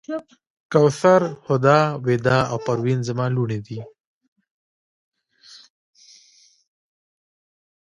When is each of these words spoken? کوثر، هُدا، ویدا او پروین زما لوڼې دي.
کوثر، 0.71 1.21
هُدا، 1.47 1.79
ویدا 2.05 2.37
او 2.51 2.57
پروین 2.65 2.99
زما 3.07 3.25
لوڼې 3.35 3.59
دي. 3.67 3.79